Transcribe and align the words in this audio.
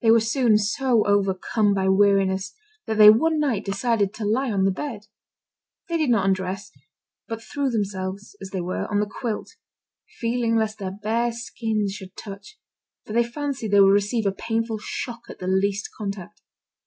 They 0.00 0.10
were 0.10 0.20
soon 0.20 0.56
so 0.56 1.06
overcome 1.06 1.74
by 1.74 1.86
weariness 1.90 2.54
that 2.86 2.96
they 2.96 3.10
one 3.10 3.38
night 3.38 3.62
decided 3.62 4.14
to 4.14 4.24
lie 4.24 4.50
on 4.50 4.64
the 4.64 4.70
bed. 4.70 5.00
They 5.90 5.98
did 5.98 6.08
not 6.08 6.24
undress, 6.24 6.70
but 7.28 7.42
threw 7.42 7.68
themselves, 7.68 8.34
as 8.40 8.52
they 8.52 8.62
were, 8.62 8.90
on 8.90 9.00
the 9.00 9.06
quilt, 9.20 9.56
fearing 10.18 10.56
lest 10.56 10.78
their 10.78 10.92
bare 11.02 11.30
skins 11.32 11.92
should 11.92 12.16
touch, 12.16 12.58
for 13.04 13.12
they 13.12 13.22
fancied 13.22 13.72
they 13.72 13.80
would 13.80 13.92
receive 13.92 14.24
a 14.24 14.32
painful 14.32 14.78
shock 14.78 15.24
at 15.28 15.40
the 15.40 15.46
least 15.46 15.90
contact. 15.94 16.40